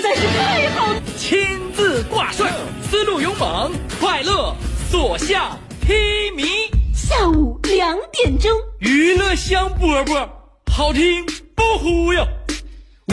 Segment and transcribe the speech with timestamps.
[0.00, 1.02] 实在是太好了。
[1.18, 1.38] 亲
[1.76, 2.50] 自挂帅，
[2.90, 3.70] 思路勇猛，
[4.00, 4.56] 快乐
[4.90, 5.92] 所向披
[6.34, 6.70] 靡。
[6.94, 10.26] 下午两点钟，娱乐香饽饽，
[10.72, 11.22] 好听
[11.54, 12.26] 不忽悠。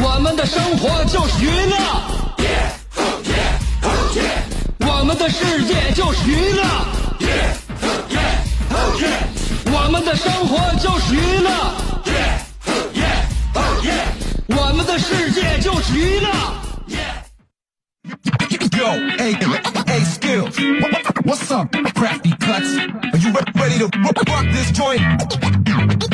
[0.01, 1.75] 我们的生活就是娱乐，
[4.79, 6.63] 我们的世界就是娱乐，
[9.73, 11.51] 我们的生活就是娱乐，
[14.55, 16.56] 我们的世界就是娱乐。
[18.87, 19.33] Yo, hey,
[19.85, 20.57] hey, skills.
[21.25, 22.77] What's up, crafty cuts?
[23.11, 23.89] Are you ready to
[24.29, 25.01] rock this joint?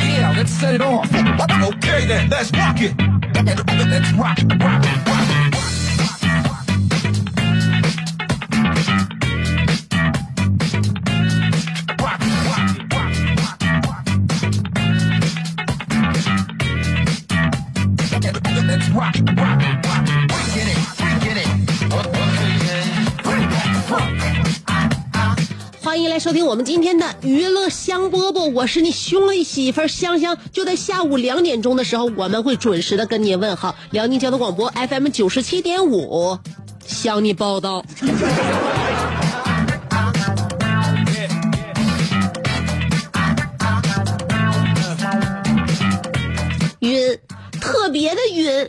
[0.00, 1.06] Yeah, let's set it off.
[1.06, 2.96] Okay then, let's rock it.
[3.88, 5.43] Let's rock, rock, rock.
[26.14, 30.38] 来收听我们今天的娱乐香饽饽，我是你兄弟媳妇香香。
[30.52, 33.74] 就在下午两点钟的时候，我们会准时的跟你问好。
[33.90, 36.38] 辽宁交通广播 FM 九十七点五，
[36.86, 37.84] 向你报道。
[46.78, 47.18] 晕，
[47.60, 48.68] 特别的晕。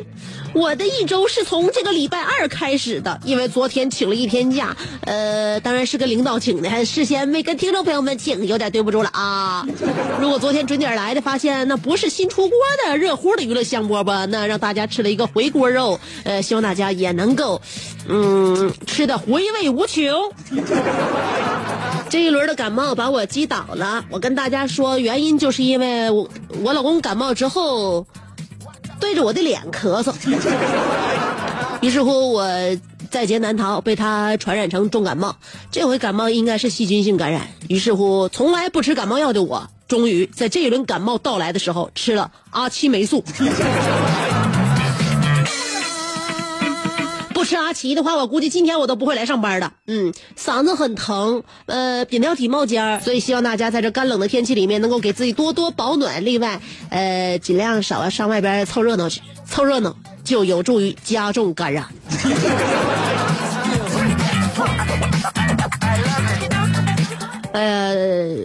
[0.56, 9.68] 我的一周是从这个礼拜二开始的，因为昨天请了一天假，呃，当然是跟领导请的，还事先没跟听众朋友们请，有点对不住了啊。
[10.22, 17.62] 如果昨天准点来的，发现那不是新出锅的热乎的娱乐香饽饽，那让大家吃了一个回锅肉，呃，希望大家也能够，
[18.08, 20.32] 嗯，吃的回味无穷。
[22.10, 26.30] 这一轮的感冒把我击倒了，我跟大家说，原因就是因为我
[26.64, 28.08] 我老公感冒之后。
[29.06, 30.12] 对着我的脸咳嗽，
[31.80, 32.44] 于是乎我
[33.12, 35.36] 在劫难逃，被他传染成重感冒。
[35.70, 37.48] 这回感冒应该是细菌性感染。
[37.70, 43.24] 于是乎，从来不吃感冒药的我，终于在这一轮感冒到来的时候吃了阿奇霉素。
[47.46, 49.72] 吃阿奇的话，我估计今天我都不会来上班的。
[49.88, 56.26] 嗯，嗓子很疼，呃，扁桃体冒尖儿，所以希望大家在这干冷的天气里面能够给自己多多保暖。
[56.26, 61.86] 另外，呃，尽量少上外边凑热闹去，凑热闹就有助于加重感染。
[67.54, 68.36] 呃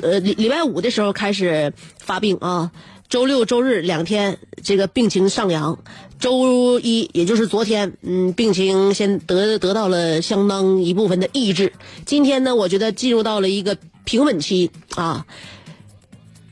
[0.00, 2.70] 呃，礼礼拜五的时候开始发病啊，
[3.08, 5.76] 周六周日两天这个病情上扬，
[6.20, 11.72] 周一也就是昨天，嗯，病情先得得到了相当一部分的抑制。
[12.04, 15.24] 今天呢，我觉得进入到了一个平稳期啊。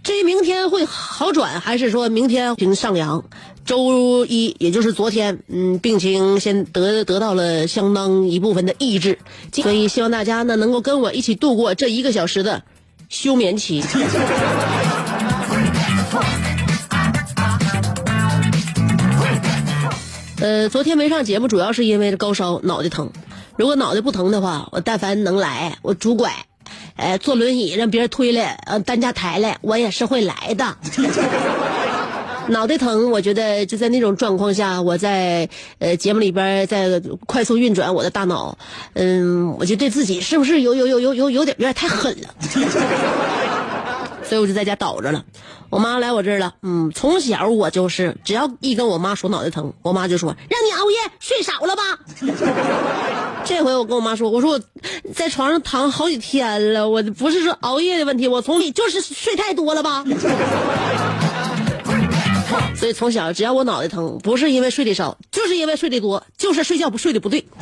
[0.02, 3.22] 至于明天会好转，还是说明天病上扬？
[3.66, 9.18] 周一也就是昨天，嗯，病情先得得到了相当一部分的抑制，
[9.52, 12.62] 所以希望大家呢能够跟我一起度过这一个小时的
[13.10, 13.82] 休眠期。
[20.40, 23.10] 呃，昨天没上节目，主要是因为高烧、脑袋疼。
[23.56, 26.32] 如果脑袋不疼的话，我但凡能来，我拄拐，
[26.94, 30.76] 呃，坐轮椅让别人推来，呃，担架抬来，我也是会来的。
[32.50, 35.48] 脑袋疼，我觉得就在那种状况下，我在
[35.80, 38.56] 呃节目里边在快速运转我的大脑，
[38.94, 42.28] 嗯，我就对自己是不是有有有有有有点有点太狠了，
[44.22, 45.24] 所以我就在家倒着了。
[45.70, 51.82] 我妈来我这儿了，嗯，从小我就是只要一跟我妈说脑袋疼，我妈就说让你熬夜睡少了吧。
[53.44, 54.60] 这回我跟我妈说，我说我
[55.14, 60.04] 在床上躺好几天了，我不是说熬夜的问题，我从里就是睡太多了吧。
[62.74, 67.44] 所以从小只要我脑袋疼，不是因为睡得少，就是因为睡得多，就是睡觉不睡得不对。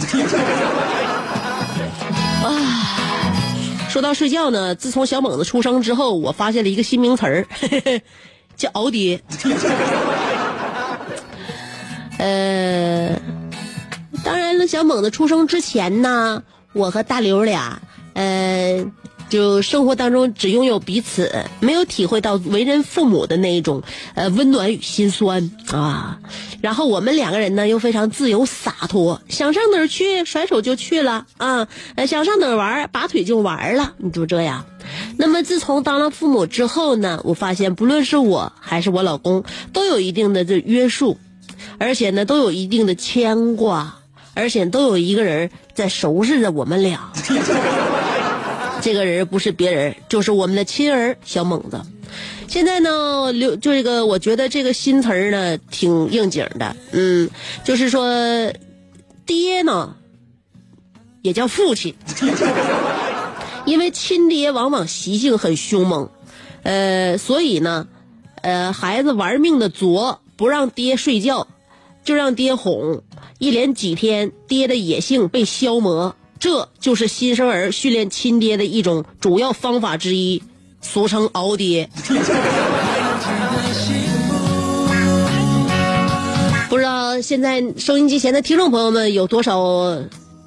[2.44, 2.85] 啊，
[3.96, 7.46] 说到睡觉呢，自从小猛子出生之后，我发现了一个新名词儿，
[8.54, 9.18] 叫熬爹。
[12.18, 13.18] 呃，
[14.22, 16.42] 当然了，小猛子出生之前呢，
[16.74, 17.80] 我和大刘俩，
[18.12, 18.84] 呃。
[19.28, 23.82] 就生活当中只拥有彼此，没有体会到为人父母的那一种
[24.14, 26.18] 呃温暖与心酸啊。
[26.60, 31.68] 然后我们两个人呢又非常自由洒脱，想上哪儿去甩手就去了啊，
[32.08, 34.64] 想上哪儿玩拔腿就玩了，你就这样。
[35.16, 41.18] 那么自从当了父母之后呢，我发现不论是我还是我老公，都有一定的这约束，
[41.78, 43.96] 而且呢都有一定的牵挂，
[44.34, 47.12] 而且都有一个人在收拾着我们俩。
[48.86, 51.82] 这个人不是别人，就是我们的亲儿小猛子。
[52.46, 57.28] 现在呢，刘就这个，我觉得这个新词儿呢挺应景的，嗯，
[57.64, 58.08] 就是说，
[59.26, 59.96] 爹呢，
[61.22, 61.96] 也叫父亲，
[63.66, 66.08] 因为亲爹往往习性很凶猛，
[66.62, 67.88] 呃，所以呢，
[68.42, 71.48] 呃，孩子玩命的作，不让爹睡觉，
[72.04, 73.02] 就让爹哄，
[73.40, 80.42] 一连几天，爹的野性被消磨，这就是新生儿训练亲爹的一种主要方法之一，
[80.80, 81.88] 俗称熬爹。
[86.68, 89.96] 不知道现在收音机前的听众朋友们有多少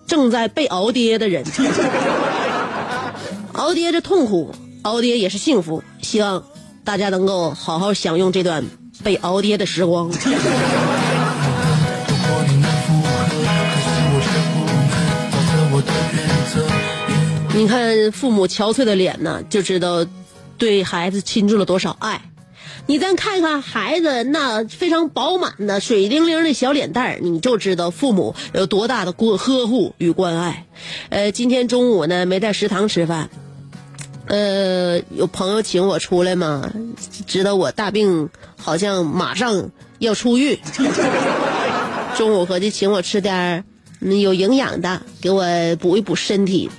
[0.05, 1.43] 正在被熬爹的人？
[3.53, 4.53] 熬爹这痛苦，
[4.83, 5.83] 熬爹也是幸福。
[6.01, 6.43] 希望
[6.83, 8.63] 大家能够好好享用这段
[9.03, 10.09] 被熬爹的时光。
[17.59, 20.07] 你看父母憔悴的脸呢，就知道
[20.57, 22.21] 对孩子倾注了多少爱。
[22.85, 30.67] 你再看看孩子那非常饱满的水灵灵的小脸蛋儿，你就知道父母有多大的过呵护与关爱。
[31.09, 33.29] 呃，今天中午呢没在食堂吃饭，
[34.27, 36.71] 呃，有朋友请我出来嘛，
[37.27, 40.57] 知道我大病好像马上要出狱，
[42.15, 43.65] 中午合计请我吃点儿
[43.99, 45.43] 有营养的，给我
[45.75, 46.69] 补一补身体。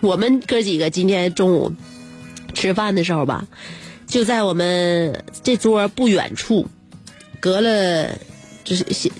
[0.00, 1.72] 我们哥几个今天中午
[2.54, 3.46] 吃饭的时候吧。
[4.06, 6.68] 就在我们这桌不远处，
[7.40, 8.08] 隔了
[8.62, 9.10] 就是斜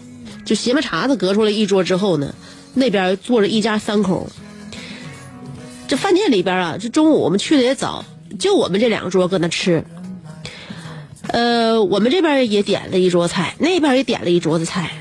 [0.44, 2.32] 就斜面碴子隔出来一桌之后呢，
[2.72, 4.30] 那边坐着一家三口。
[5.88, 8.04] 这饭店里边啊，这中午我们去的也早，
[8.38, 9.84] 就我们这两桌搁那吃。
[11.28, 14.92] 呃，我们这边也点了一桌菜，那边也点了一桌子菜。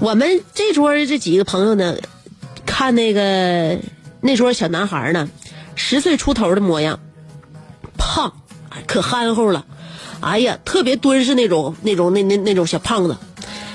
[0.00, 1.96] 我们这桌这几个朋友呢，
[2.66, 3.78] 看那个
[4.24, 5.28] 那时候小男孩呢，
[5.76, 6.98] 十岁出头的模样，
[7.96, 8.32] 胖。
[8.88, 9.66] 可憨厚了，
[10.20, 13.16] 哎呀，特别敦实那种那种那那那种小胖子，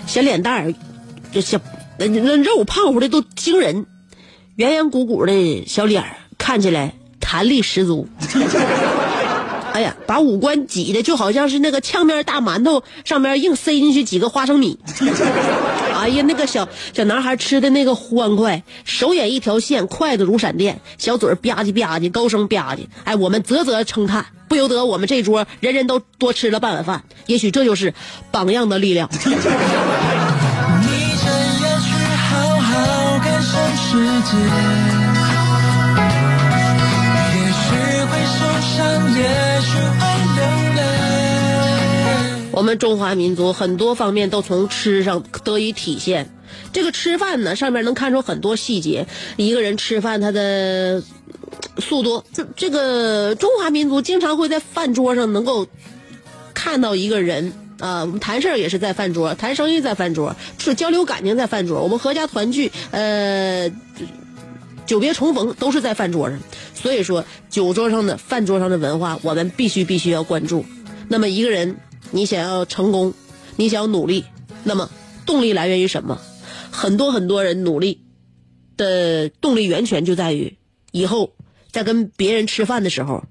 [0.06, 0.76] 小脸蛋儿，
[1.32, 1.58] 这小
[1.98, 3.86] 那那肉胖乎的都惊人，
[4.58, 8.10] 圆圆鼓鼓的小脸儿看起来弹力十足。
[9.74, 14.80] 哎呀，把五官挤的就好像是那个呛面大馒头上面硬塞进去几个花生米。
[15.96, 22.88] 哎呀，那个小小男孩吃的那个欢快，手眼一条线，筷子如闪电，小嘴吧唧吧唧，高声吧唧。
[23.04, 27.04] 哎，我们啧啧称叹，不由得我们这桌人人都多吃了半碗饭。
[27.26, 27.94] 也许这就是
[28.32, 29.10] 榜样的力量。
[29.12, 29.34] 你真
[31.62, 34.30] 要去好好感受世界，
[42.70, 46.30] 我们中华民族很多方面都从吃上得以体现。
[46.72, 49.08] 这个吃饭呢，上面能看出很多细节。
[49.38, 51.02] 一个人吃饭，他的
[51.80, 55.66] 速度，这这个中华民族经常会在饭桌上能够
[56.54, 63.68] 看到一个人啊，我们谈事儿也是在饭桌，谈生意在饭桌，是交流感情在饭桌，我们合家团聚，呃，
[64.86, 66.40] 久别重逢都是在饭桌上。
[66.76, 70.64] 所以说，酒桌上的饭桌上的文化，我们必须必须要关注。
[71.08, 71.76] 那么一个人，
[72.12, 73.14] 你想要成功，
[73.56, 74.26] 你想要努力，
[74.64, 74.90] 那么
[75.26, 76.20] 动力来源于什么？
[76.72, 78.02] 很多很多人努力
[78.78, 80.58] 的动力源泉就在于
[80.92, 81.34] 以后
[81.72, 83.24] 在跟别人吃饭的时候，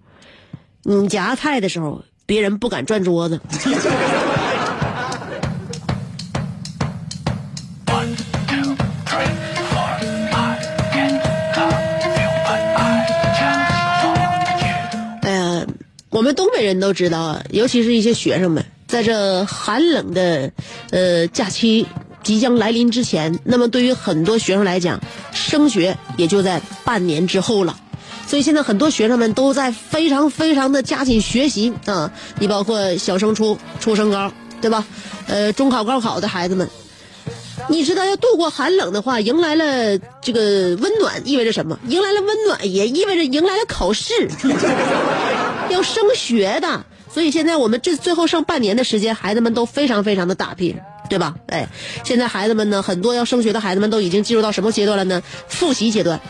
[0.83, 3.41] 你夹菜的时候，别人不敢转桌子。
[16.19, 20.51] 我们东北人都知道啊，尤其是一些学生们，在这寒冷的
[20.91, 21.87] 呃假期
[22.25, 25.01] 即将来临之前，那么对于很多学生来讲，
[25.33, 27.79] 升学也就在半年之后了。
[28.27, 32.13] 所以现在很多学生们都在非常非常的加紧学习啊！
[32.41, 34.85] 你包括小升初、初升高，对吧？
[35.29, 36.69] 呃，中考、高考的孩子们，
[37.69, 41.79] 你知道要度过寒冷的话，迎来了这个温暖意味着什么？
[41.87, 44.29] 迎来了温暖，也意味着迎来了考试，
[45.71, 46.85] 要升学的。
[47.11, 51.35] 所以现在我们这最后剩半年的时间，孩子们都非常非常的打拼，对吧？
[51.47, 51.69] 哎，
[52.05, 55.23] 现在孩子们呢，很多要升学的孩子们都已经进入到什么阶段了呢？
[55.49, 56.21] 复习阶段，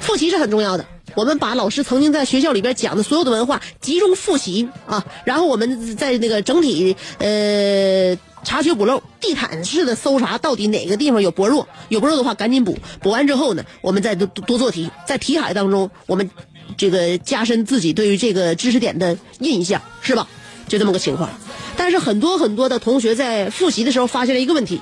[0.00, 0.86] 复习是很重要的。
[1.16, 16.30] 我们把老师曾经在学校里边讲的所有的文化集中复习啊，然后我们在那个整体呃查缺补漏、地毯式的搜查，到底哪个地方有薄弱，有薄弱的话赶紧补，补完之后呢，我们再多多做题，在题海当中我们
[16.76, 20.26] 这个加深自己对于这个知识点的印象，是吧？
[20.68, 21.28] 就这么个情况。
[21.76, 24.80] 但是很多很多的同学在复习的时候发现了一个问题，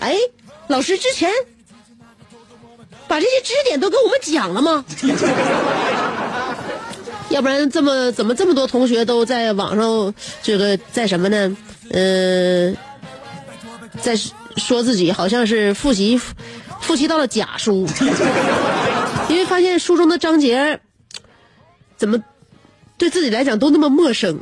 [0.00, 0.14] 哎，
[0.68, 1.30] 老师之前。
[3.06, 4.84] 把这些知识点都给我们讲了吗？
[7.30, 11.56] 要不然这么怎么这么多同学都在网上这个在什么呢？
[11.90, 12.70] 呃，
[13.98, 14.14] 在
[14.58, 16.20] 说自己好像是复习
[16.82, 17.88] 复习到了假书，
[19.30, 20.78] 因为发现书中的章节
[21.98, 22.18] 怎么
[22.96, 24.38] 对自己来讲都那么陌生，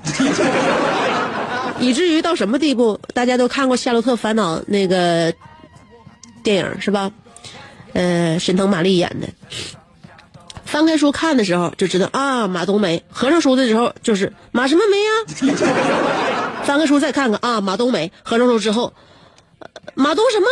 [1.80, 3.00] 以至于到什么地步？
[3.14, 5.32] 大家都看过《夏洛特烦恼》那个
[6.44, 7.10] 电影是吧？
[7.94, 9.26] 呃，沈腾、马丽演的。
[10.64, 15.10] 翻开书看的时候就知道啊，马冬梅；合上书的时候就是马什么梅呀、
[16.64, 18.92] 翻开书再看看啊，马冬梅；合上书之后，
[19.60, 20.46] 呃马冬什么？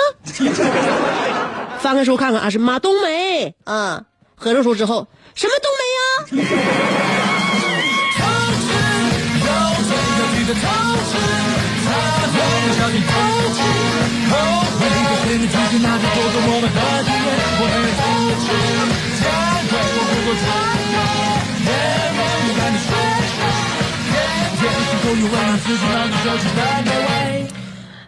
[1.80, 4.04] 翻开书看看啊，是马冬梅啊。
[4.44, 6.54] 合上书之后，什么冬梅呀、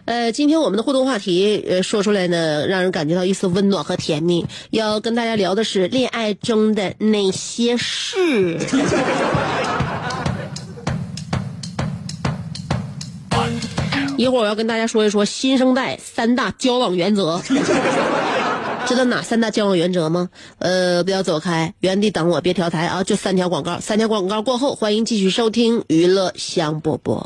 [0.07, 4.45] 呃，今天我们的互动话题，呃，说出来呢，让人感觉到一丝温暖和甜蜜。
[4.69, 8.57] 要跟大家聊的是恋爱中的那些事。
[14.15, 17.41] 一会儿我要跟大家说一说新生代三大交往原则。
[18.85, 20.29] 知道哪三大交往原则吗？
[20.59, 23.03] 呃，不要走开，原地等我，别调台啊！
[23.03, 27.25] 就三条广告，三条广告过后，欢迎继续收听娱乐香饽饽。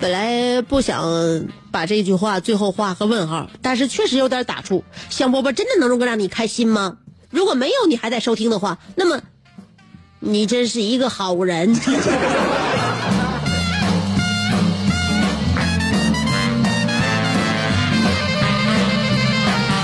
[0.00, 4.82] 本来不想把这句话最后画个问号，但是确实有点打怵。
[5.10, 6.96] 香饽饽真的能够让你开心吗？
[7.28, 9.20] 如果没有你还在收听的话，那么
[10.18, 11.76] 你真是一个好人。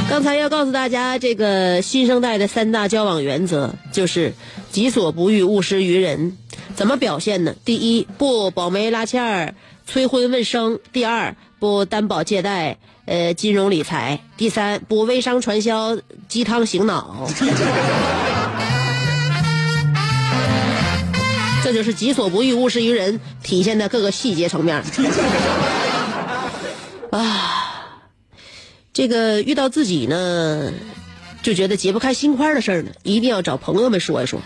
[0.09, 4.33] 刚才要告诉大家，这个新生代的三大交往原则就是
[4.73, 6.39] 己所不欲，勿施于人。
[6.75, 7.55] 怎么表现呢？
[7.65, 9.55] 第一，不保媒拉纤儿、
[9.87, 15.97] 催婚问生；第二，不担保借贷、呃金融理财；第三，不微商传销、
[16.29, 17.29] 鸡汤醒脑。
[21.63, 24.83] 这就是己所不欲，勿施于人，体现在各个细节层面。
[27.11, 28.03] 啊，
[28.93, 30.73] 这个遇到自己呢，
[31.43, 34.41] 就觉得解不开心宽的事儿呢，一定要找朋友们说一说。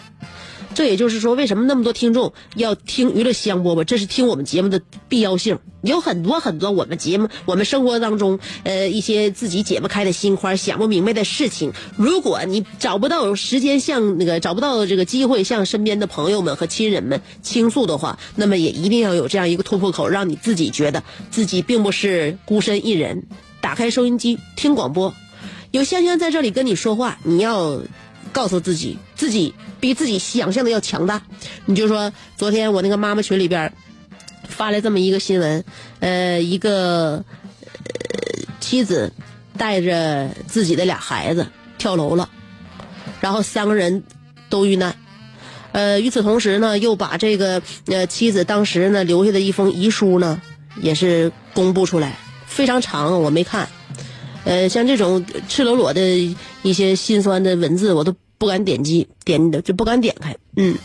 [0.80, 3.84] 这也就是说，为什么那么多听众要听娱乐香饽饽？
[3.84, 5.58] 这是听我们节目的必要性。
[5.82, 11.74] 有很多很多我们节目、我们生活当中，呃，一些自己解不开的心宽、想不明白的事情。
[11.98, 23.26] 如果你找不到时间向那个找不到这个机会向身边的朋友们和亲人们倾诉的话，那么也一定要有这样一个突破口，让你自己觉得自己并不是孤身一人。
[23.60, 25.12] 打开收音机听广播，
[25.72, 27.82] 有香香在这里跟你说话，你要
[28.32, 31.22] 告诉自己，自己比自己想象的要强大。
[31.66, 33.72] 你就说，昨天我那个妈妈群里边
[34.48, 35.64] 发来这么一个新闻，
[36.00, 37.24] 呃，一个、
[37.62, 39.12] 呃、妻子
[39.56, 41.46] 带着自己的俩孩子
[41.78, 42.28] 跳楼了，
[43.20, 44.02] 然后三个人
[44.48, 44.96] 都遇难。
[45.72, 50.40] 呃，与此同时呢，又把这个呃妻子当时呢留下的一封遗书呢，
[50.80, 53.68] 也是公布出来，非常长，我没看。
[54.44, 56.00] 呃，像这种赤裸裸的
[56.62, 60.36] 一些心酸的文字，我都不敢点击，点就不敢点开。
[60.56, 60.76] 嗯，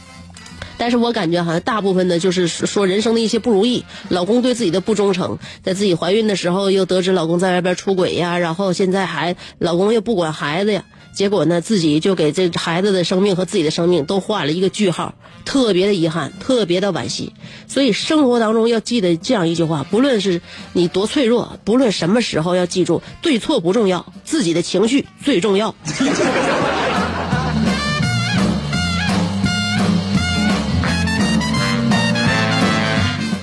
[0.78, 10.84] 但是我感觉好像大部分的，就是说人生的一些不如意，老公对自己的不忠诚，在自己怀孕的时候又得知老公在外边出轨呀，然后现在还老公又不管孩子呀，
[11.16, 17.32] 结果呢自己就给这孩子的生命和自己的生命都画了一个句号，特别的遗憾，特别的惋惜。
[17.68, 20.42] 所以生活当中要记得这样一句话：不论是
[20.74, 25.74] 你多脆弱，不论什么时候，要记住对错不重要，自己的情绪最重要。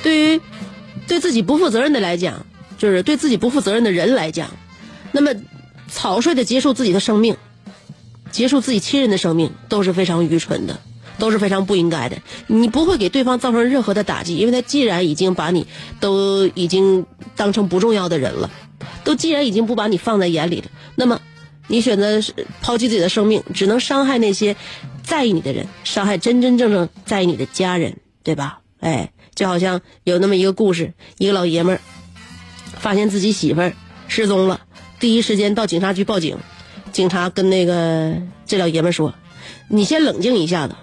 [0.02, 0.40] 对于
[1.06, 2.44] 对自己不负责任的来讲，
[2.76, 4.50] 就是对自己不负责任的人来讲，
[5.12, 5.32] 那么
[5.88, 7.36] 草率的结束自己的生命，
[8.32, 10.80] 结束自己亲人的生命都是非常愚蠢的。
[11.18, 12.16] 都是非常不应该的。
[12.48, 15.66] 你不会给对方造成任何的打击，因为他既然已经把你
[16.00, 18.50] 都已经当成不重要的人了，
[19.04, 21.20] 都既然已经不把你放在眼里了，那么
[21.68, 22.20] 你选择
[22.60, 24.56] 抛弃自己的生命，只能伤害那些
[25.04, 28.60] 在意你的人，伤害真真正正在意你的家人，对吧？
[28.80, 31.80] 哎，就好像有那么一个故事，一个老爷们儿
[32.80, 33.74] 发现自己媳妇儿
[34.08, 34.62] 失踪了，
[34.98, 36.38] 第一时间到警察局报警。
[36.92, 38.12] 警察跟那个
[38.46, 39.14] 这老爷们说
[39.68, 40.74] ：“你先冷静一下子，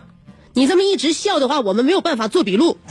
[0.53, 2.77] 你这么一直笑的话，我们没有办法做笔录。”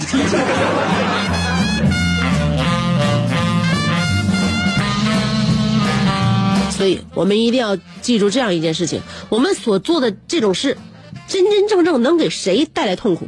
[6.71, 10.79] 所以我们一定要记住这样一件事情：我们所做的这种事，
[11.27, 13.27] 真真正正能给谁带来痛苦，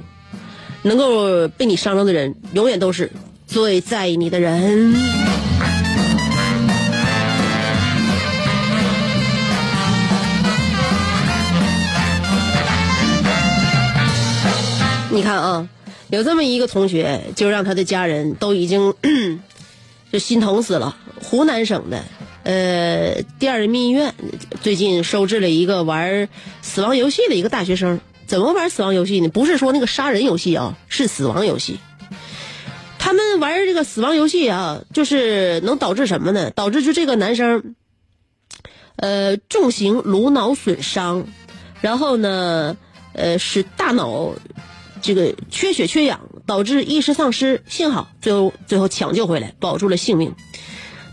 [0.82, 3.10] 能够被你伤着的人，永远都是
[3.48, 4.94] 最在意你的人。
[15.12, 15.68] 你看啊，
[16.10, 18.94] 有这么一个同学，就让他的家人都已经
[20.12, 20.96] 就心疼死了。
[21.20, 22.04] 湖南省的
[22.44, 24.14] 呃第二人民医院
[24.62, 26.28] 最近收治了一个玩
[26.62, 28.00] 死亡游戏的一个大学生。
[28.26, 29.28] 怎么玩死亡游戏呢？
[29.28, 31.80] 不是说那个杀人游戏啊，是死亡游戏。
[33.00, 36.52] 他们玩这个死亡游戏啊，就是能导致什么呢？
[36.52, 37.74] 导致就这个男生
[38.94, 41.26] 呃重型颅脑损伤，
[41.80, 42.76] 然后呢
[43.14, 44.32] 呃使大脑。
[45.02, 50.34] 这个缺血缺氧导致意识丧失，幸好最后最后抢救回来，保住了性命。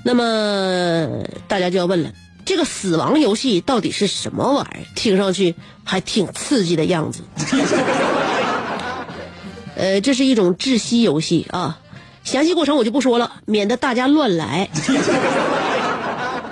[0.03, 2.13] 那么大家就要问了，
[2.45, 4.87] 这个死亡游戏到底是什么玩意儿？
[4.95, 7.23] 听上去还挺刺激的样子。
[9.75, 11.79] 呃，这是一种窒息游戏啊，
[12.23, 14.69] 详细过程我就不说了，免得大家乱来。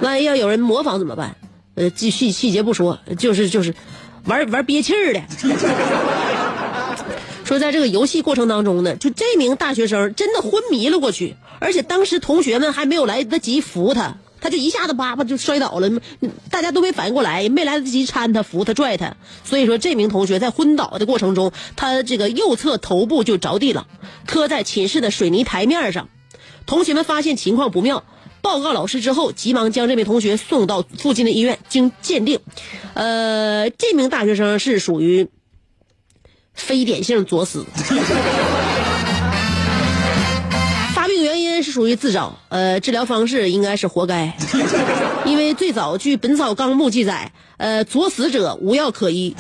[0.02, 1.36] 万一要有人模仿怎么办？
[1.76, 3.74] 呃，细细节不说，就是就是
[4.26, 5.22] 玩玩憋气儿的。
[7.46, 15.90] 说，在这个游戏过程当中呢，就这名大学生真的昏迷了过去，而且当时同学们还没有来得及扶他，他就一下子叭叭就摔倒了，
[16.50, 19.16] 大家都没反应过来，没来得及搀他、扶他、拽他。
[19.44, 23.86] 所以说，这名同学在昏倒的过程中，他这个右侧头部就着地了，
[24.26, 26.10] 磕在寝室的水泥台面上。
[26.66, 28.04] 同学们发现情况不妙，
[28.42, 32.40] 报告老师之后，急忙将这名同学送到附近的医院，经鉴定，
[32.96, 35.30] 呃，这名大学生是属于。
[36.56, 37.66] 非典性作死，
[40.96, 44.36] 发病原因是属于自找，呃，治疗方式应该是活该，
[45.26, 49.36] 因为最早据《本草纲目》记载，呃，作死者无药可医。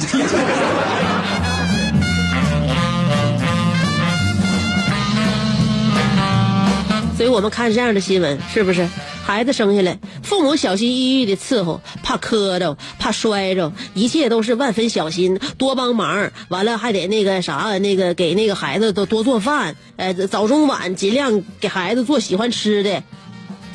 [7.17, 8.87] 所以我们看这样的新闻，是不是？
[9.25, 16.31] 孩子生下来，父母小心翼翼的伺候，怕磕着，怕摔着，一切都是万分小心，多帮忙。
[16.49, 23.01] 完了还得那个啥，那个给那个孩子多多做饭，呃，早中晚尽量给孩子做喜欢吃的。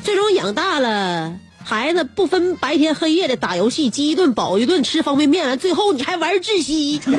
[0.04, 7.00] 最终养大了，孩子不分白天黑夜的打游戏，饥一顿饱一顿，吃方便面，完最后你还玩窒息。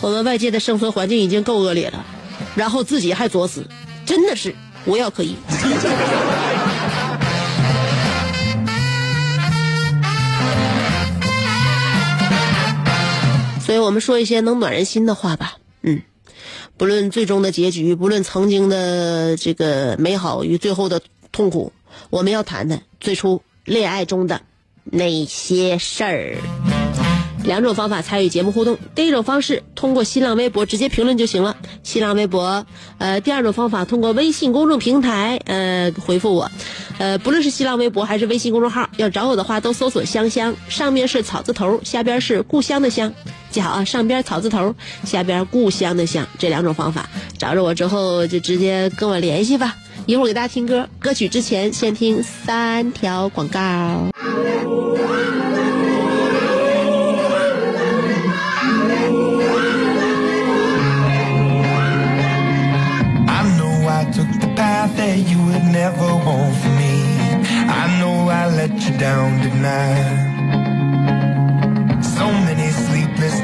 [0.00, 2.04] 我们外界的生存环境已经够恶劣了，
[2.54, 3.66] 然后自己还作死，
[4.06, 4.54] 真的是。
[4.86, 5.34] 无药可医。
[13.66, 15.56] 所以我们说一些能暖人心的话吧。
[15.82, 16.02] 嗯，
[16.76, 21.02] 不论最终的结局，不论曾经的这个美好与最后的
[21.32, 21.72] 痛苦，
[22.10, 24.42] 我们要谈谈最初恋爱中的
[24.84, 26.36] 那些事儿。
[27.42, 32.66] 两种方法参与节目互动，第一种方式通过新浪微博直接评论就行了，新浪微博。
[32.98, 36.50] 呃，第二种方法通过微信公众平台呃回复我，
[36.98, 43.12] 呃，不论是新浪微博还是微信公众号，要找我的话都搜索“香香”，上面是草字头，下边是故乡的乡，
[43.56, 49.74] 记好啊，上边草字头，下边故乡的乡，这两种方法找着我之后就直接跟我联系吧。
[50.04, 54.10] 一会儿给大家听歌，歌曲之前先听三条广告。
[64.96, 66.94] that you would never want for me.
[67.68, 70.35] I know I let you down tonight.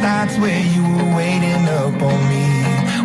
[0.03, 2.47] Nights where you were waiting up on me.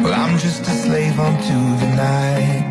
[0.02, 2.66] Well, I'm just a slave unto the night.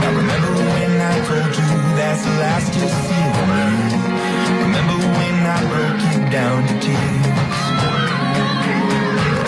[0.00, 3.68] Now remember when I told you that's the last you'll see of me.
[4.64, 7.26] Remember when I broke you down to tears.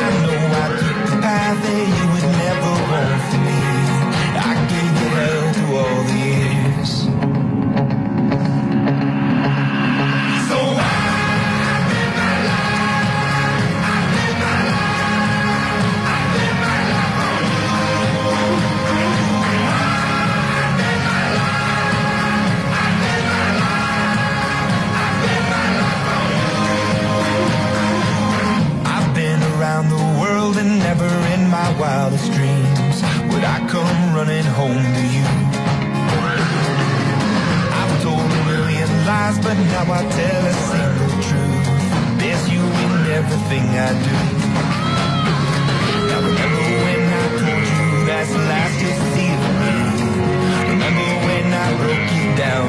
[0.05, 3.61] I know I took the path that you would never want for me.
[4.37, 6.08] I gave you hell through all
[34.19, 35.27] running home to you.
[37.79, 41.67] I've told a million lies, but now I tell a single truth.
[42.19, 44.17] There's you in everything I do.
[46.09, 49.77] Now remember when I told you that's the last you'll see of me.
[50.73, 52.69] Remember when I broke you down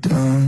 [0.00, 0.47] done.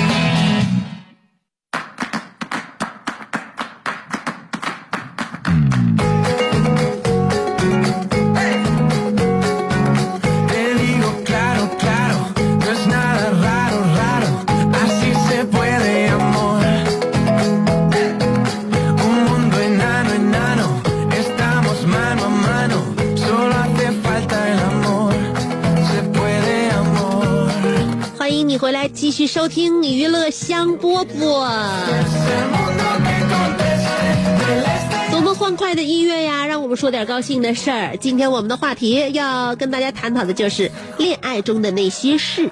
[36.91, 37.95] 有点高兴的事儿。
[38.01, 42.49] 今天我们的话题要跟大家探讨的就是恋爱中的那些事。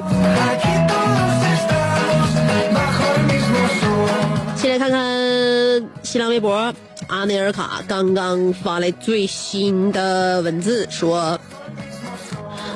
[4.55, 6.73] 先来看看新浪微博，
[7.07, 11.37] 阿内尔卡刚刚发来最新的文字说。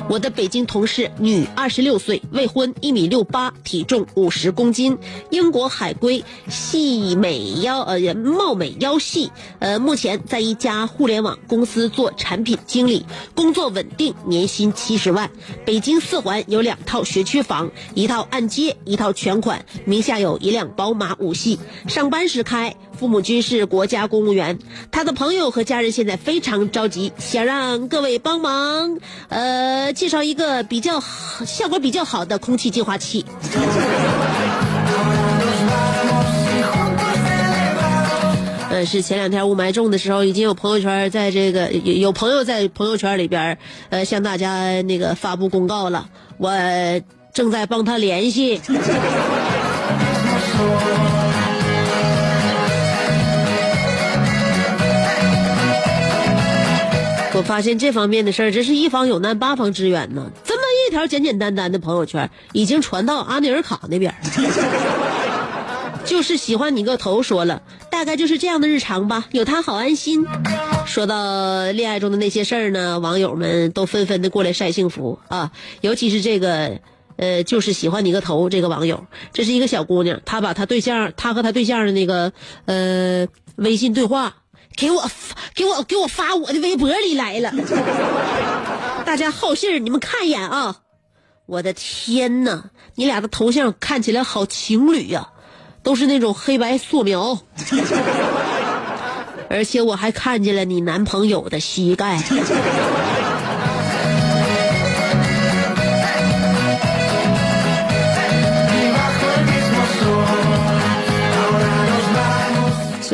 [0.06, 4.98] 我的北京同事，女，二十六岁，未婚，一米六八，体重五十公斤，
[5.30, 15.30] 英国海归，细美腰呃貌美腰细，呃，目前在一家互联网公司做产品经理，工作稳定，年薪七十万。
[15.64, 24.58] 北京四环有两套学区房，一套按揭，一套全款，名下有一辆宝马五系，上班时开，父母均是国家公务员。
[24.90, 31.02] 他的朋友和家人现在非常着急，想让各位帮忙，呃，介绍一个比较
[31.44, 33.24] 效果比较好的空气净化器。
[38.70, 43.56] 呃，是前两天雾霾重的时候，已经有朋友圈在这个有有朋友在朋友圈里边，
[43.90, 46.50] 呃，向大家那个发布公告了，我
[47.32, 48.60] 正在帮他联系。
[57.36, 60.30] 我发现这方面的事儿，真是一方有难八方支援呢。
[60.44, 64.16] 这么一条简简单单的朋友圈，已经传到阿尼尔卡那边儿。
[66.06, 70.24] 就是喜欢你个头，说了，大概就是这样的日常吧，有他好安心。
[70.86, 76.78] 说到恋爱中的那些事儿呢，网友们都纷纷的过来晒幸福啊，尤其是这个。
[77.16, 78.50] 呃，就是喜欢你个头！
[78.50, 82.32] 这个网友，这是一个小姑娘，她把她对象，她和她对象的那个
[82.64, 84.34] 呃微信对话
[84.76, 85.10] 给我，
[85.54, 87.52] 给我给我发我的微博里来了。
[89.04, 90.76] 大家好信儿，你们看一眼啊！
[91.46, 95.28] 我的天呐，你俩的头像看起来好情侣呀、
[95.82, 97.38] 都是那种黑白素描，
[99.50, 102.18] 而且我还看见了你男朋友的膝盖。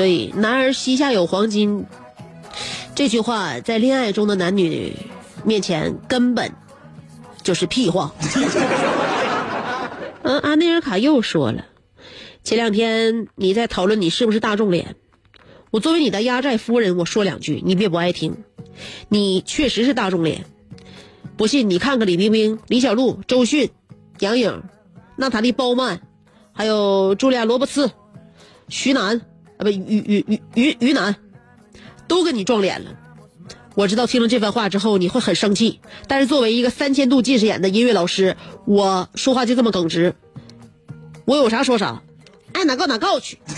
[0.01, 1.85] 所以“男儿膝下有黄金”
[2.97, 4.97] 这句话，在恋爱中的男女
[5.45, 6.51] 面前根本
[7.43, 8.11] 就是屁话。
[10.23, 11.67] 嗯， 阿内尔卡又说了，
[12.43, 14.97] 前两天你在讨论你是不是大众脸，
[15.71, 18.35] 我作为你的压寨夫人，我说两句，你别不爱听。
[19.11, 20.47] 你确实是大众脸，
[21.37, 23.69] 不信你看看李冰冰、李小璐、周迅、
[24.21, 24.63] 杨颖、
[25.17, 26.01] 娜塔莉·鲍曼，
[26.55, 27.91] 还有茱莉亚·罗伯茨、
[28.71, 29.21] 徐楠
[29.61, 31.15] 啊，不于于于于于南，
[32.09, 32.91] 都跟你撞脸了。
[33.75, 40.15] 我知道听了这番话之后你会很生气，但是作为一个三千度近视眼的音乐老师，我说话就这么耿直，
[41.27, 42.01] 我有啥说啥，
[42.53, 43.39] 爱哪告哪告去。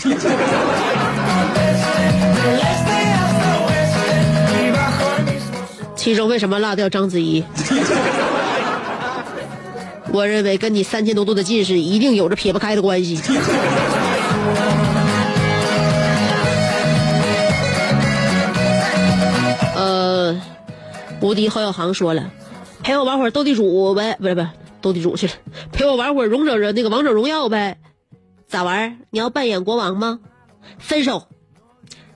[5.95, 7.41] 其中为什么落掉章子怡？
[10.11, 13.17] 我认为跟你三千多度的近视一定有着撇不开的关系。
[21.23, 22.29] 无敌侯小航说了，
[22.83, 24.49] 陪我玩会儿斗地主呗，不是不是
[24.81, 25.33] 斗地主去了，
[25.71, 27.79] 陪我玩会儿荣者那个王者荣耀呗，
[28.45, 28.99] 咋玩？
[29.09, 30.19] 你要扮演国王吗？
[30.79, 31.29] 分手，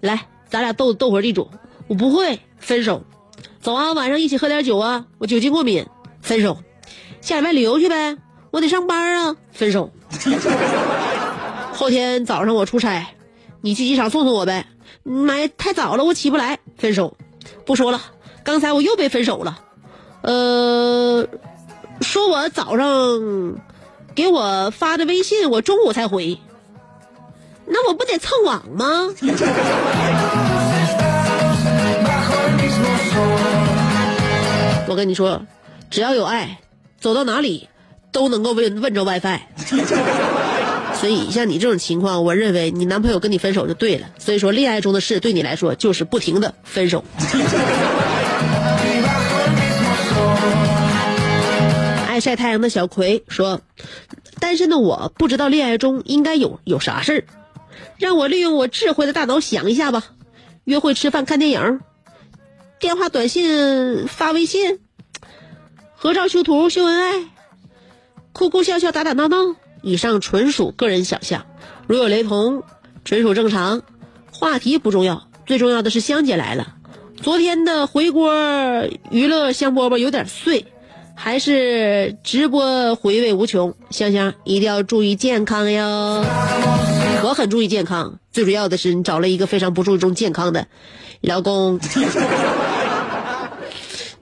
[0.01, 1.49] 来，咱俩斗斗会儿地主，
[1.87, 3.05] 我不会，分手。
[3.61, 5.85] 走啊，晚上一起喝点酒啊，我酒精过敏，
[6.21, 6.57] 分手。
[7.21, 8.17] 下礼拜旅游去呗，
[8.51, 9.89] 我得上班啊，分手。
[11.71, 13.07] 后天早上我出差，
[13.61, 14.67] 你去机场送送我呗。
[15.03, 17.15] 妈呀，太早了，我起不来，分手。
[17.65, 18.01] 不说了，
[18.47, 19.59] 刚才我又被分手了。
[20.21, 21.27] 呃，
[21.99, 22.87] 说我早上
[24.15, 26.39] 给我发的微信，我中午才回。
[27.65, 29.09] 那我不得蹭网吗？
[34.87, 35.41] 我跟你说，
[35.89, 36.59] 只要有爱，
[37.01, 37.67] 走到哪里
[38.13, 39.41] 都能够问问着 WiFi。
[40.93, 44.07] 所以像你这种情况，我认为你男朋友跟你分手就对了。
[44.17, 47.03] 所以说，恋爱中的事对你来说就是不停的分手。
[52.17, 53.61] 爱晒太阳的小葵说
[54.41, 57.23] ：“单身的我不知道恋爱中应该有有啥事儿，
[57.99, 60.03] 让我利用我智慧的大脑想一下吧。
[60.63, 61.79] 约会、吃饭、看电影，
[62.79, 64.79] 电话、短信、发微信，
[65.95, 67.25] 合照、修图、秀恩爱，
[68.33, 69.37] 哭哭笑笑、打打闹闹。
[69.83, 71.45] 以上纯属个人想象，
[71.85, 72.63] 如有雷同，
[73.05, 73.83] 纯属正常。
[74.31, 76.73] 话题不重要，最重要的是香姐来了。
[77.21, 78.33] 昨天的回锅
[79.11, 80.65] 娱乐香饽饽有点碎，
[81.19, 83.73] 还是直播回味无穷。
[83.89, 86.23] 香香一定要注意健康哟！
[87.23, 90.67] 我很注意健康，最主要的是你找了一个非常不注重健康的
[91.21, 91.79] 老公。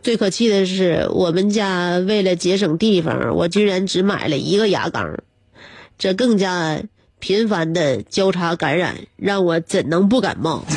[0.01, 5.17] 最可气的是，我们家为了节省地方，我居然只买了一个牙缸，
[5.97, 6.79] 这更加
[7.19, 10.63] 频繁的交叉感染，让我怎能不感冒？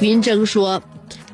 [0.00, 0.82] 云峥说：“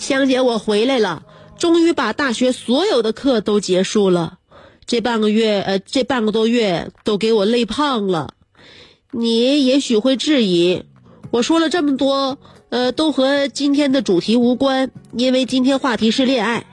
[0.07, 1.25] 香姐，我回来了，
[1.59, 4.39] 终于把大学所有的课都结束了。
[4.87, 8.35] 这半个月，呃，这半个多月都给我累胖了。
[9.11, 10.85] 你也许会质疑，
[11.33, 12.39] 我说了这么多，
[12.69, 16.65] 呃，都和今天的主题无关，因为今天话题是恋爱。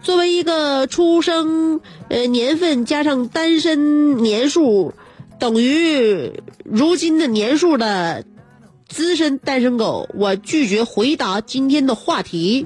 [0.00, 4.94] 作为一个出生呃年份加上单身年数
[5.40, 8.24] 等于如今的年数的。”
[8.88, 12.64] 资深单身狗，我拒绝回答今天的话题。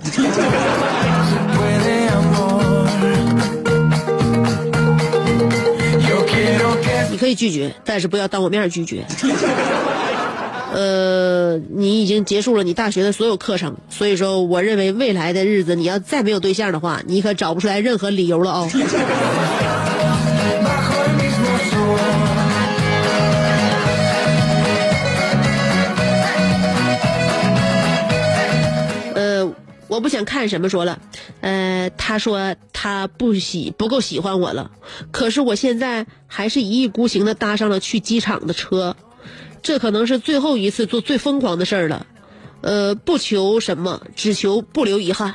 [7.11, 9.05] 你可以拒绝，但是不要当我面拒绝。
[10.73, 18.71] 呃，你已经结束了你大学的所有课程，所以说，我认为未来的日子，你要再没有对象的话，你可找不出来任何理由了哦。
[29.91, 31.01] 我不想看什么说了，
[31.41, 34.71] 呃，他说他不喜不够喜欢我了，
[35.11, 38.97] 可是我现在还是一意孤行的搭上了去机场的车，
[39.63, 42.07] 这可能是最后一次做最疯狂的事儿了。
[42.63, 45.35] 呃，不求什么，只求不留遗憾。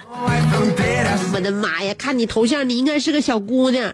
[1.34, 1.94] 我的妈呀！
[1.98, 3.94] 看你头像，你应该是个小姑娘。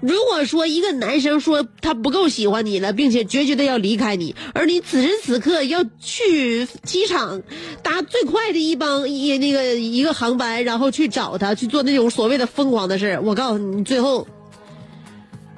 [0.00, 7.42] 如果说一个男生说他不够喜欢你了，并且决绝的要离开你，而你此时此刻要去机场
[7.82, 14.26] 搭最快的一帮一那个一个航班，然后去找他去做那种所谓的疯狂的事，我告诉你，最后，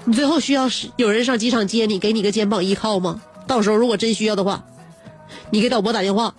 [0.05, 3.21] 你最后需要有人上机场接你，给你个肩膀依靠吗？
[3.47, 4.65] 到时候如果真需要的话，
[5.51, 6.35] 你给导播打电话。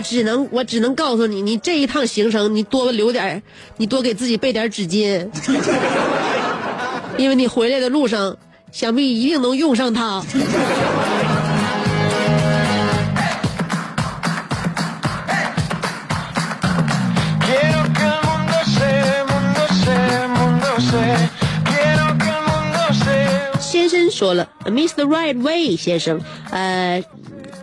[0.00, 3.42] 我只能，我只能告诉你，你这一趟行程，你多留点
[3.76, 5.28] 你多给自己备点纸巾，
[7.18, 8.34] 因为你回来的路上，
[8.72, 10.24] 想必一定能用上它。
[24.10, 24.16] Se.
[24.16, 25.04] 先生说了，Mr.
[25.06, 26.20] Right Way 先生，
[26.50, 27.02] 呃，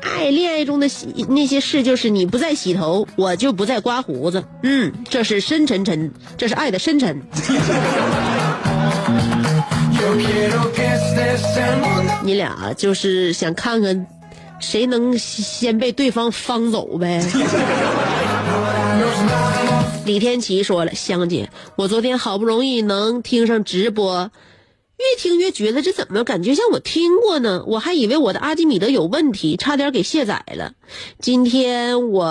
[0.02, 0.88] 爱恋爱中的
[1.28, 4.44] 那些事，就是你不再洗头，我就不再刮胡子。
[4.64, 7.22] 嗯，这是深沉沉，这是爱的深沉。
[12.24, 14.08] 你俩就是想看看
[14.60, 17.22] 谁能先被对方方走呗。
[20.06, 24.32] 李天琪说了，香姐，我昨天好不容易能听上直播，
[24.98, 27.64] 越听越觉得这怎么感觉像我听过呢？
[27.68, 30.74] 我还以为我的阿基米德有问题，差点给卸载了。
[31.20, 32.26] 今天我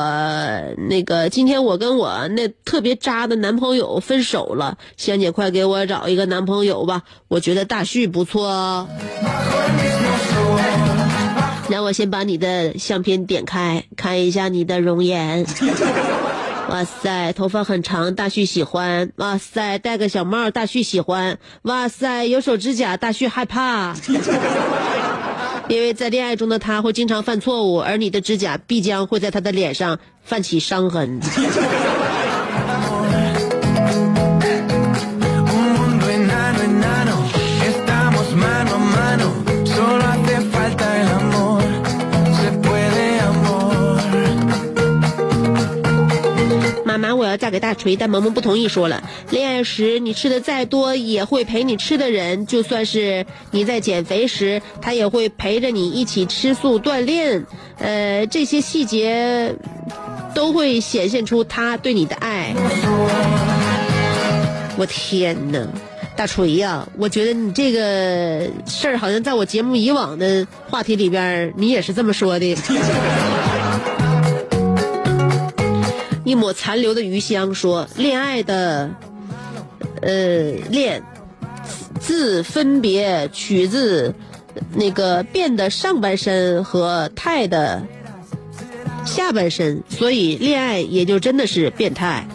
[0.88, 8.88] 那个，今天我跟我那特别渣的男朋友分手了，香姐快给我找一个男朋友吧，我觉得大旭不错哦。
[11.68, 15.46] 让我先把你的相片点开，看一下你的容颜。
[16.68, 19.12] 哇塞，头发很长，大旭喜欢。
[19.16, 21.38] 哇塞，戴个小帽，大旭喜欢。
[21.62, 23.94] 哇塞，有手指甲，大旭害怕。
[25.68, 31.20] 因为在恋爱中的他会经常犯错误，而你的指甲必将会在他的脸上泛起伤痕。
[47.36, 57.44] 嫁给大锤，但萌萌不同意，说了，恋爱时你吃的再多，也会陪你吃的人，就算是你在减肥时，他也会陪着你一起吃素锻炼，
[57.78, 59.54] 呃，这些细节
[60.34, 62.54] 都会显现出他对你的爱。
[64.78, 65.66] 我天哪！
[66.16, 72.56] 大锤呀、我觉得你这个事儿好像在我节目以往的话题里边，你也是这么说的。
[76.26, 78.90] 一抹残留的余香说：“恋爱的，
[80.02, 81.00] 呃，恋
[82.00, 84.12] 字分别取自
[84.74, 87.84] 那个变的上半身和态的
[89.04, 92.26] 下半身，所以恋爱也就真的是变态。”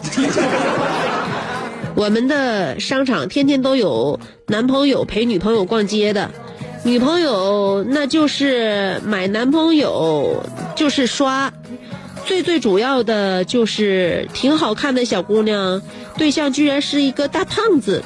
[1.94, 6.30] 我们的商场天天都有男朋友陪女朋友逛街的，
[6.82, 10.42] 女朋友那就是买男朋友
[10.74, 11.52] 就是刷，
[12.24, 15.82] 最最主要的就是挺好看的小姑娘，
[16.16, 18.02] 对象居然是一个大胖子。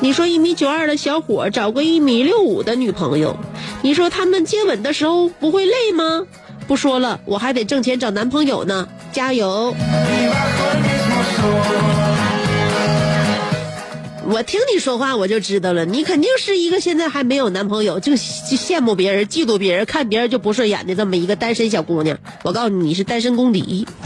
[0.00, 3.36] 你说一米九二的小伙找个一米六五的女朋友，
[3.82, 6.26] 你说他们接吻的时候不会累吗？
[6.66, 9.74] 不说了，我还得挣钱找男朋友呢，加油！
[14.26, 22.18] 我听你说话我就知道了，你肯定是一个现在还没有男朋友，就羡慕别人、嫉妒别人、看别人就不顺眼的这么一个单身小姑娘。
[22.42, 23.86] 我告诉你，你是单身公敌。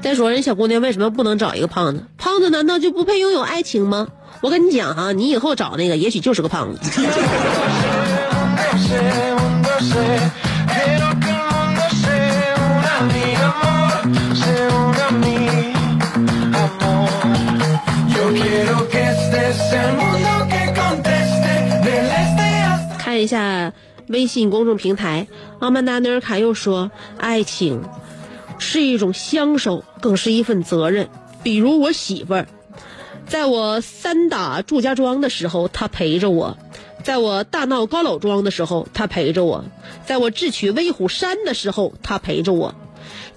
[0.00, 2.02] 再说人小姑娘为什么不能找一个胖子？
[2.16, 4.08] 胖子难道就不配拥有爱情吗？
[4.40, 7.02] 我跟你讲哈、你以后找那个也许就是个胖子。
[23.28, 23.72] 下
[24.08, 25.28] 微信公众平台，
[25.60, 27.84] 阿曼达·尼尔卡又说：“爱情
[28.58, 31.08] 是一种相守，更是一份责任。
[31.44, 32.48] 比如我媳妇儿，
[33.26, 36.56] 在我三打祝家庄的时候，她陪着我；
[37.04, 39.62] 在我大闹高老庄的时候，她陪着我；
[40.04, 42.74] 在我智取威虎山的时候，她陪着我。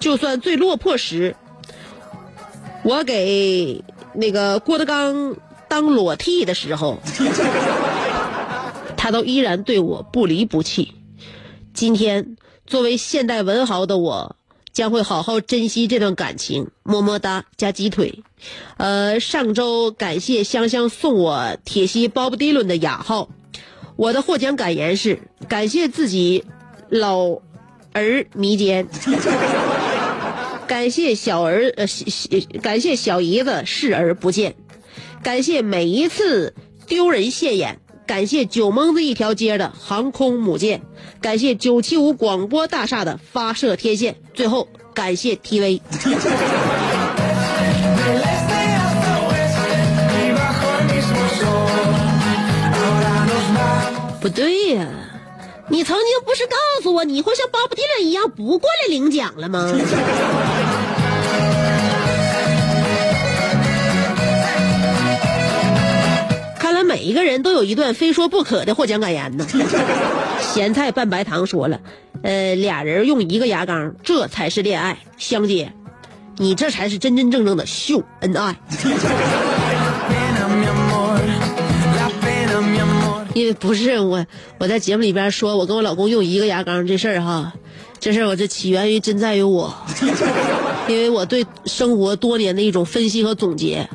[0.00, 1.36] 就算最落魄时，
[2.82, 3.84] 我给
[4.14, 5.36] 那个郭德纲
[5.68, 6.98] 当裸替的时候。”
[9.02, 10.94] 他都依然对我不离不弃。
[11.74, 12.36] 今天，
[12.68, 14.36] 作为现代文豪的我，
[14.72, 18.22] 将会好好珍惜这段感情，么么哒加鸡腿。
[18.76, 23.28] 呃，上周感谢香香送我铁西鲍勃迪伦的雅号，
[23.96, 26.44] 我的获奖感言是感谢自己
[26.88, 27.40] 老
[27.92, 28.86] 儿迷奸，
[30.68, 31.86] 感谢小儿呃
[32.62, 34.54] 感谢小姨子视而不见，
[35.24, 36.54] 感谢每一次
[36.86, 37.80] 丢人现眼。
[38.12, 40.82] 感谢九蒙子一条街的航空母舰，
[41.22, 45.80] 感谢九七五广播大厦的发射天线，最后感谢 TV。
[54.20, 54.86] 不对呀、
[55.70, 59.72] 你曾经不是告诉我你会像鲍勃迪伦一样不过来领奖了吗？
[66.84, 69.46] 每一个人都有一段非说不可的获奖感言呢。
[70.40, 71.80] 咸菜拌白糖说了，
[72.22, 74.98] 呃，俩人用一个牙缸，这才是恋爱。
[75.16, 75.72] 香姐，
[76.36, 78.56] 你这才是真真正正的秀恩爱。
[83.34, 84.26] 因为不是我，
[84.58, 87.54] 我在节目里边说我跟我老公用一个牙缸这事儿哈，
[87.98, 89.74] 这事儿我这起源于真在于我，
[90.86, 93.88] 因为我对生活多年的一种分析和总结，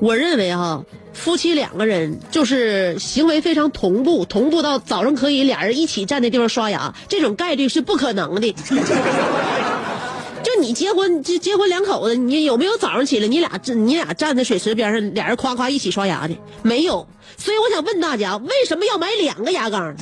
[0.00, 0.84] 我认为哈，
[1.14, 8.54] 夫妻两个人就是行为非常同步，同步到早上可以俩人一起站那地方刷牙，这种概率是不可能的。
[10.42, 16.36] 就你结婚，结结婚两口子，你有没有早上起来你俩你俩站在水池边上，俩人夸夸一起刷牙的？
[16.62, 17.06] 没有。
[17.38, 19.96] 所以我想问大家，为什么要买两个牙缸？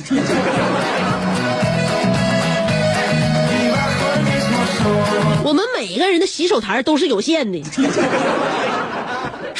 [5.45, 7.61] 我们每个人的洗手台都是有限的，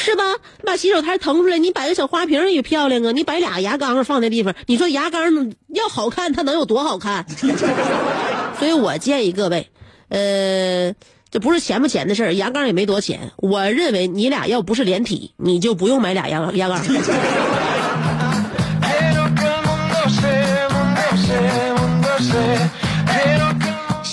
[0.04, 0.22] 是吧？
[0.66, 3.12] 把洗手台腾出来，你摆个小花瓶也漂亮啊！
[3.12, 7.24] 你摆俩牙缸放那地方，你说牙缸要好看，它能有多好看？
[8.58, 9.70] 所以我建议各位，
[10.10, 10.92] 呃，
[11.30, 13.32] 这不是钱不钱的事儿，牙缸也没多钱。
[13.38, 16.84] 我认为你俩要不是连体，你就不用买俩牙牙缸。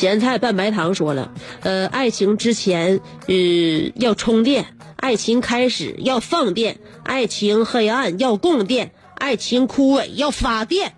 [0.02, 1.32] 咸菜拌白糖说了，
[1.62, 3.36] 呃，爱情之前，呃，
[3.98, 4.64] 要充电；
[4.96, 6.74] 爱情开始要放电；
[7.04, 10.90] 爱情黑暗要供电；爱情枯萎要发电；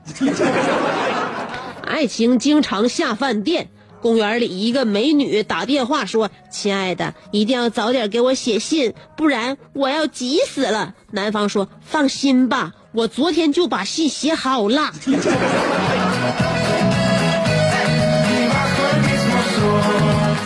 [1.85, 3.67] 爱情经常下饭店。
[3.99, 14.93] 公园里一个美女打电话说：“亲爱的，一定要早点给我写信，不然我要急死了。”男方说：“放心吧，我昨天就把信写好了。”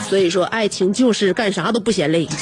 [0.10, 2.28] 所以说，爱情就是干啥都不嫌累。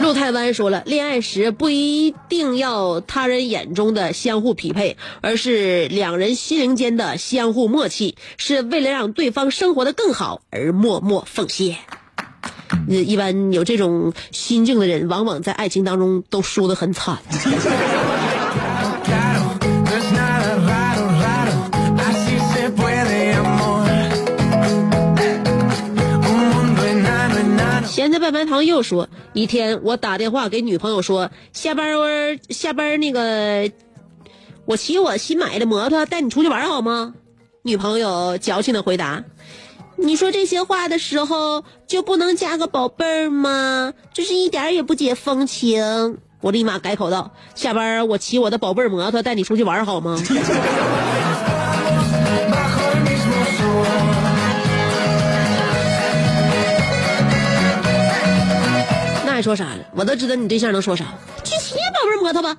[0.00, 11.76] 陆太湾说了，恋爱时不一定要他人眼中的相互匹配，而是两人心灵间的相互默契，是为了让对方生活的更好而默默奉献。
[12.88, 17.18] 呃，一般有这种心境的人，往往在爱情当中都输得很惨。
[27.94, 32.08] 咸菜拌白糖又说，一天我打电话给女朋友说，下班我
[32.48, 33.70] 下班那个，
[34.64, 37.14] 我骑我新买的摩托带你出去玩好吗？
[37.62, 39.22] 女朋友矫情的回答，
[39.94, 43.94] 你说这些话的时候就不能加个宝贝儿吗？
[44.12, 46.18] 这是一点也不解风情。
[46.40, 50.20] 我立马改口道，下班儿我骑我的宝贝儿摩托带你出去玩好吗？
[59.34, 59.84] 爱说啥了？
[59.96, 61.06] 我都知道你对象能说啥，
[61.42, 62.56] 去骑宝贝儿摩托吧。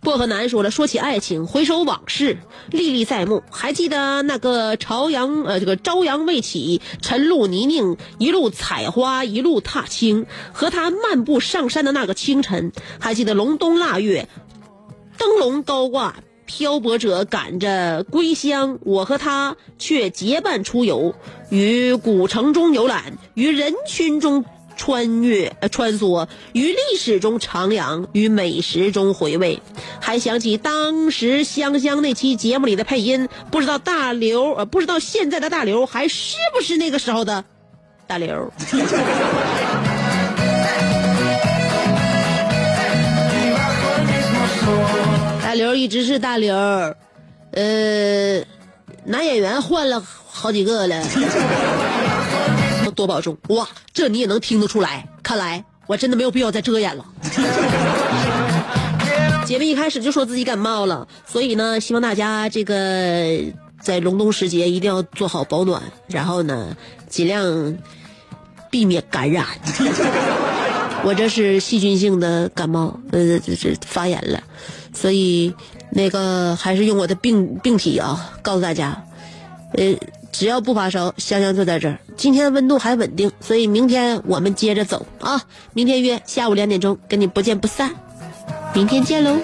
[0.00, 2.38] 薄荷男说了，说起爱情，回首往事，
[2.72, 3.44] 历历在目。
[3.52, 12.72] 还记得那个朝阳呃，这个朝阳未起，晨露泥泞，一路采花，一路踏青，和他漫步上山的那个清晨。
[12.98, 14.28] 还记得隆冬腊月，
[15.16, 16.16] 灯笼高挂，
[16.50, 21.14] 漂泊者赶着归乡，我和他却结伴出游，
[21.48, 24.44] 于古城中游览，于人群中。
[24.76, 29.60] 穿越穿梭于历史中徜徉，于美食中回味，
[30.00, 37.44] 还想起当时香香那期节目里的配音，不知道大刘呃不知道现在的大刘还是不是那个时候的
[38.06, 38.50] 大刘。
[45.50, 48.38] 大刘一直是大刘，呃，
[49.04, 51.04] 男演员换了好几个了。
[52.94, 53.36] 多保重！
[53.48, 57.04] 哇，这你也能听得出来，看来我真的没有必要再遮掩了。
[59.44, 63.40] 姐妹一开始就说自己感冒了，所以呢，希望大家这个
[63.80, 66.76] 在隆冬时节一定要做好保暖，然后呢，
[67.08, 67.76] 尽量
[68.70, 69.46] 避免感染。
[71.02, 74.42] 我这是细菌性的感冒，呃，这这发炎了，
[74.92, 75.54] 所以
[75.90, 79.02] 那个还是用我的病病体啊，告诉大家，
[79.72, 79.94] 呃，
[80.30, 81.98] 只要不发烧，香香就在这儿。
[82.16, 85.42] 今天温度还稳定，所以明天我们接着走啊！
[85.72, 87.90] 明天约下午两点钟，跟你不见不散。
[88.74, 89.36] 明天见喽。